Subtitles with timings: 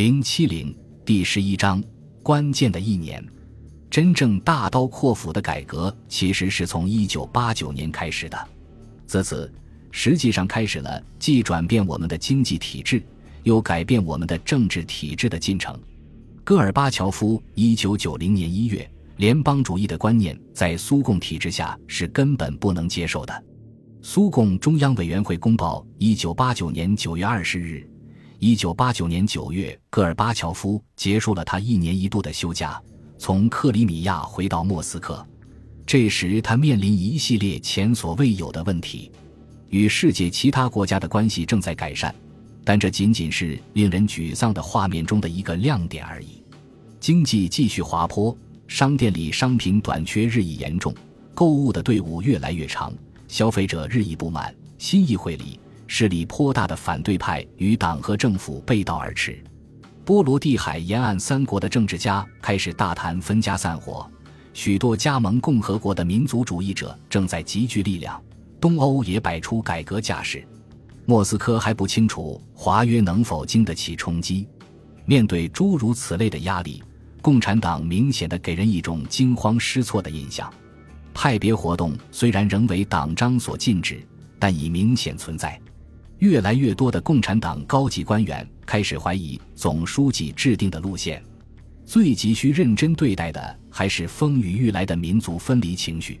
[0.00, 0.74] 零七零
[1.04, 1.84] 第十一章
[2.22, 3.22] 关键的一年，
[3.90, 8.48] 真正大刀阔斧的改革其实是从一九八九年开始的。
[9.06, 9.52] 自此，
[9.90, 13.02] 实际上开始了既转变我们的经济体制，
[13.42, 15.78] 又改变我们的政治体制的进程。
[16.44, 23.44] 戈尔巴乔夫一九九零年一月，联邦主义的观念在苏共体制下是根本不能接受的。
[24.00, 27.86] 苏共中央委员会公报，一九八九年九月二十日，
[28.42, 32.80] 一九八九年九月，戈尔巴乔夫结束了他一年一度的休假，
[33.18, 35.22] 从克里米亚回到莫斯科。
[35.84, 39.12] 这时，他面临一系列前所未有的问题，
[39.68, 42.14] 与世界其他国家的关系正在改善，
[42.64, 46.42] 但这仅仅是令人沮丧的画面中的一个亮点而已。
[46.98, 48.34] 经济继续滑坡，
[48.66, 50.94] 商店里商品短缺日益严重，
[51.34, 52.90] 购物的队伍越来越长。
[53.28, 55.59] 消费者日益不满，新议会里
[55.92, 59.42] 势力颇大的反对派与党和政府背道而驰。
[60.04, 64.08] 波罗的海沿岸三国的政治家开始大谈分家散伙，
[64.54, 68.22] 许多加盟共和国的民族主义者正在集聚力量。
[68.60, 70.46] 东欧也摆出改革架势，
[71.06, 74.46] 莫斯科还不清楚华约能否经得起冲击。
[75.04, 76.80] 面对诸如此类的压力，
[77.20, 80.48] 共产党明显的给人一种惊慌失措的印象。
[81.12, 84.00] 派别活动虽然仍为党章所禁止，
[84.38, 85.60] 但已明显存在。
[86.20, 91.22] 越来越多的共产党高级官员开始怀疑总书记制定的路线。
[91.84, 96.20] 最急需认真对待的还是风雨欲来的民族分离情绪。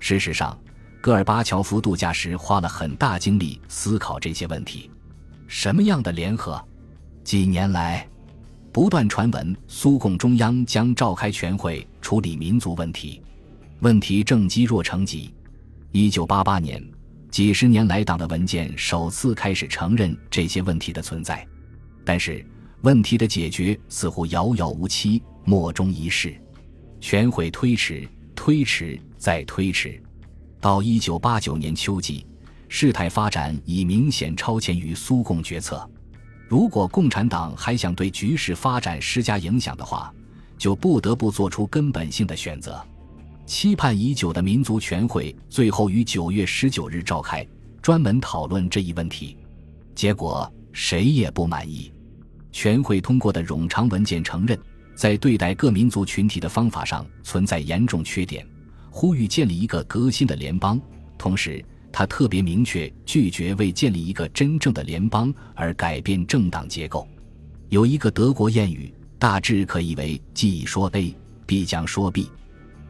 [0.00, 0.58] 事实上，
[1.00, 4.90] 戈尔巴乔夫度假时花了很大精力思考这些问题。
[5.46, 6.62] 什么样的联合？
[7.24, 8.06] 几年来，
[8.72, 13.22] 不断传闻苏共中央将召开全会处理民族问题。
[13.80, 15.32] 问题正积弱成疾。
[15.92, 16.82] 一九八八年，
[17.30, 21.46] 几十年来党的文件首次开始承认这些问题的存在，
[22.04, 22.44] 但是
[22.82, 26.34] 问题的解决似乎遥遥无期，莫衷一是。
[27.00, 30.02] 全会推迟、推迟再推迟，
[30.60, 32.26] 到一九八九年秋季，
[32.68, 35.88] 事态发展已明显超前于苏共决策。
[36.48, 40.12] 如果共产党还想对局势发展施加影响的话，
[40.56, 42.84] 就不得不做出根本性的选择。
[43.48, 47.44] 期盼已久的民族全会最后于九月十九日召开，
[47.80, 49.38] 专门讨论这一问题。
[49.94, 51.90] 结果谁也不满意。
[52.52, 54.56] 全会通过的冗长文件承认，
[54.94, 58.46] 在对待各民族群体的方法上存在严重缺点，
[58.90, 60.78] 呼吁建立一个革新的联邦。
[61.16, 67.08] 同时，他特别明确拒绝为建立一个真正的联邦而改变政党结构。
[67.70, 71.16] 有一个德国谚语，大致可以为：既说 A，
[71.46, 72.30] 必将说 B。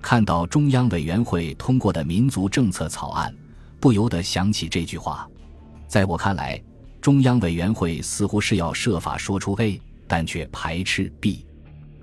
[0.00, 3.34] 看到中央委员会通过的民族政策草案，
[3.81, 5.28] 不由得想起这句话。
[5.86, 6.62] 在我看来，
[7.00, 11.47] 中央委员会似乎是要设法说出 A，但却排斥 B。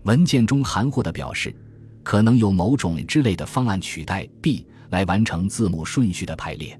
[0.03, 1.55] 文件中含糊地表示，
[2.03, 6.79] 可能有某种之类的方案取代 B 来完成字母顺序的排列。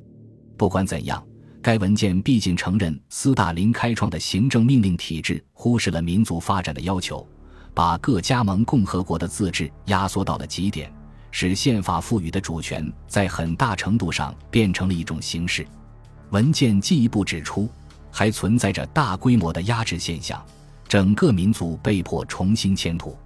[0.57, 1.25] 不管怎样，
[1.61, 7.27] 该文件毕竟承认斯大林开创的行政命令体制忽视了民族发展的要求，
[7.73, 10.91] 把各加盟共和国的自治压缩到了极点。
[11.37, 15.67] 使宪法赋予的主权在很大程度上变成了一种形式。
[16.29, 17.69] 文件进一步指出，
[18.09, 20.41] 还存在着大规模的压制现象，
[20.87, 23.17] 整个民族被迫重新迁徒，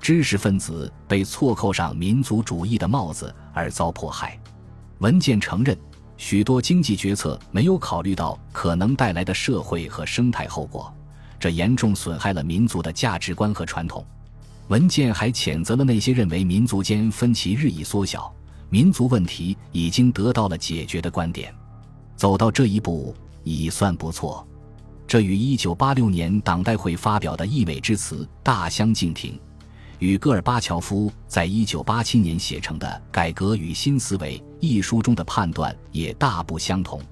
[0.00, 4.36] 知识分子被错扣上民族主义的帽子而遭迫害。
[4.98, 5.78] 文件承认，
[6.16, 10.92] 许多经济决策没有考虑到可能带来的社会和生态后果，
[11.38, 14.04] 这严重损害了民族的价值观和传统。
[14.68, 18.32] 文件还谴责了那些认为民族间分歧日益缩小、
[18.70, 21.54] 民族问题已经得到了解决的观点。
[22.16, 24.46] 走到这一步已算不错，
[25.06, 29.38] 这与1986年党代会发表的溢美之词大相径庭，
[29.98, 37.02] 与戈尔巴乔夫在1987年写成的《改革与新思维》一书中的判断也大不相同。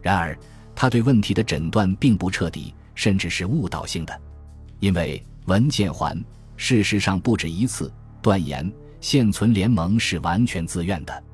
[0.00, 0.38] 然而，
[0.74, 4.18] 他对问题的诊断并不彻底，甚至是误导性的，
[4.80, 6.18] 因为文件还。
[6.56, 7.92] 事实上，不止一次
[8.22, 8.70] 断言
[9.00, 11.24] 现存联盟是完全自愿的。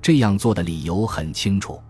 [0.00, 1.80] 这样做的理由很清楚，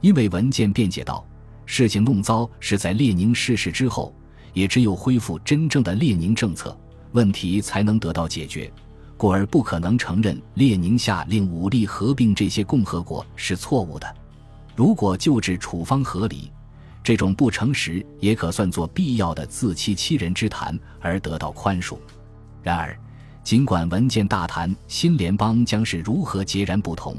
[0.00, 1.26] 因为文件辩解道：
[1.64, 4.14] 事情弄糟是在列宁逝世之后，
[4.52, 6.76] 也只有恢复真正的列宁政策，
[7.12, 8.70] 问题才能得到解决。
[9.16, 14.14] 故而不可能承认列宁下令武力合并这些共和国是错误的。
[14.74, 16.50] 如果救治处方合理，
[17.02, 21.96] 这种不诚实也可算作必要的自欺欺人之谈而得到宽恕。
[22.64, 22.98] 然而，
[23.42, 27.14] 尽管文件大谈新联邦将是如何截然不同，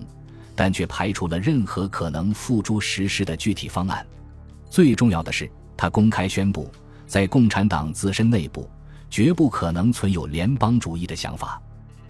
[0.56, 4.04] 但却排除了任何可能付诸实施的具体方案。
[4.72, 5.48] 最重要的是，
[5.78, 6.68] 他公开宣布，
[7.06, 8.68] 在共产党自身内部，
[9.08, 11.62] 绝不可能存有联邦主义的想法。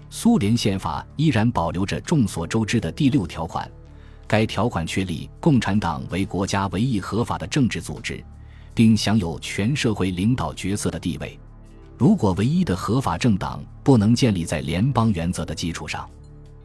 [0.09, 3.69] 苏联宪法依然保留着众所周知的第六条款，
[4.25, 8.23] 该条款确立共产党为国家唯一合法的政治组织，
[8.73, 11.37] 并享有全社会领导角色的地位。
[11.97, 16.09] 如果唯一的合法政党不能建立在联邦原则的基础上，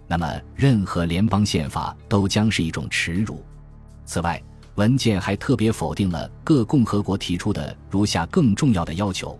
[0.09, 3.44] 那么任何联邦宪法都将是一种耻辱。
[4.05, 4.43] 此外，
[4.75, 9.38] 文件还特别否定了各共和国提出的如下更重要的要求：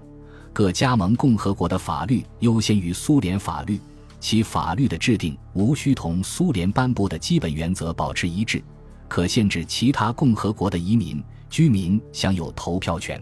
[0.53, 3.81] 各加盟共和国的法律优先于苏联法律，
[4.21, 8.63] 其法律的制定无需同苏联颁布的基本原则保持一致，
[9.09, 13.21] 可限制其他共和国的移民居民享有投票权。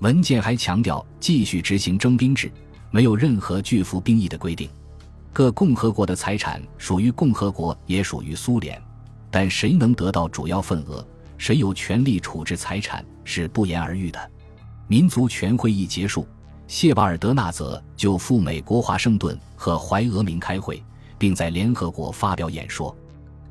[0.00, 2.50] 文件还强调继续执行征兵制，
[2.90, 4.68] 没有任何拒服兵役的规定。
[5.32, 8.80] 各共和国的财产属于共和国，也属于苏联，
[9.30, 11.06] 但谁能得到主要份额，
[11.36, 14.30] 谁有权利处置财产是不言而喻的。
[14.88, 16.26] 民族全会议结束，
[16.66, 20.82] 谢瓦尔德纳泽就赴美国华盛顿和怀俄明开会，
[21.18, 22.96] 并在联合国发表演说。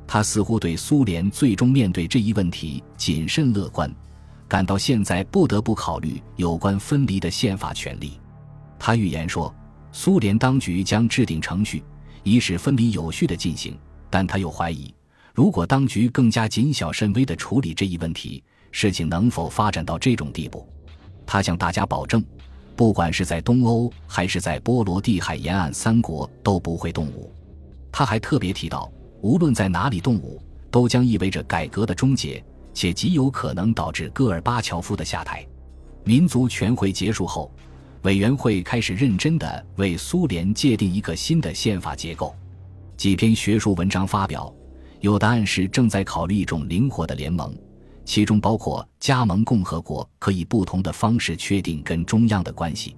[0.06, 3.88] 他似乎对苏联最终面对这一问题谨慎乐观。
[4.50, 8.18] 感到现在不得不考虑有关分离的宪法权利，
[8.80, 9.54] 他预言说，
[9.92, 11.84] 苏联当局将制定程序，
[12.24, 13.78] 以使分离有序的进行。
[14.10, 14.92] 但他又怀疑，
[15.32, 18.42] 如果当局更加谨小慎微地处理这一问题，
[18.72, 20.68] 事情能否发展到这种地步？
[21.24, 22.20] 他向大家保证，
[22.74, 27.32] 不管是在东欧还是在波罗的海沿岸三国都不会动武。
[27.92, 30.42] 他还特别提到，无论在哪里动武，
[30.72, 32.44] 都将意味着改革的终结。
[32.72, 35.46] 且极有可能导致戈尔巴乔夫的下台。
[36.04, 37.52] 民族全会结束后，
[38.02, 42.34] 委员会开始认真地为苏联界定一个新的宪法结构。
[42.96, 44.52] 几篇学术文章发表，
[45.00, 47.54] 有的暗示正在考虑一种灵活的联盟，
[48.04, 52.96] 其中包括加盟共和国可以不同的方式确定跟中央的关系。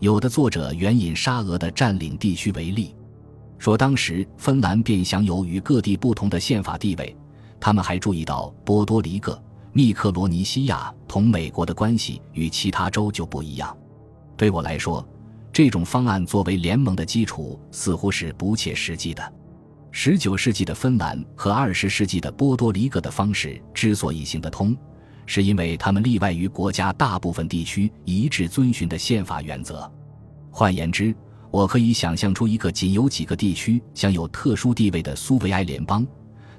[0.00, 2.94] 有的作者援引沙俄的占领地区为例，
[3.58, 7.16] 说当时芬兰便享有与各地不同的宪法地位。
[7.64, 13.74] 他们还注意到，波多黎各、密克罗尼西亚同美国的关系与其他州就不一样。
[14.36, 15.02] 对我来说，
[15.50, 19.32] 这种方案作为联盟的基础似乎是不切实际的。
[19.90, 24.76] 十九世纪的芬兰和二十世纪的波多黎各的方式之所以行得通，
[25.24, 29.90] 是因为他们例外于国家大部分地区一致遵循的宪法原则。
[30.50, 31.16] 换言之，
[31.50, 36.06] 我可以想象出一个仅有几个地区享有特殊地位的苏维埃联邦。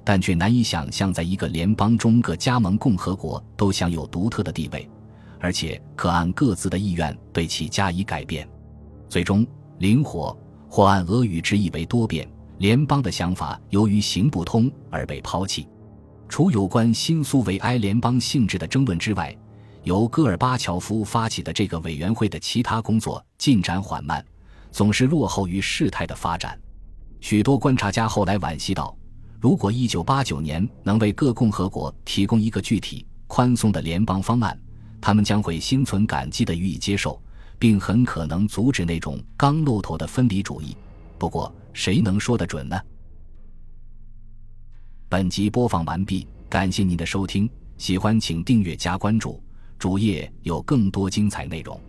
[0.05, 4.87] 但却难以想象，在一个联邦中，各加盟共和国都享有独特的地位，
[5.39, 8.47] 而且可按各自的意愿对其加以改变。
[9.09, 9.45] 最终，
[9.79, 10.37] 灵活
[10.69, 12.29] 或按俄语直译为多变
[12.59, 15.67] 联邦的想法，由于行不通而被抛弃。
[16.29, 19.35] 除有关新苏维埃联邦性质的争论之外，
[19.81, 24.23] 由戈尔巴乔夫发起的这个委员会的其他工作进展缓慢，
[24.71, 26.59] 总是落后于事态的发展。
[27.21, 28.95] 许多观察家后来惋惜道。
[29.45, 34.59] 如果1989年能为各共和国提供一个具体、宽松的联邦方案，
[34.99, 37.21] 他们将会心存感激地予以接受，
[37.59, 40.75] 并很可能阻止那种刚露头的分离主义。
[41.19, 42.75] 不过，谁能说得准呢？
[45.07, 47.47] 本集播放完毕，感谢您的收听，
[47.77, 49.39] 喜欢请订阅加关注，
[49.77, 51.79] 主页有更多精彩内容。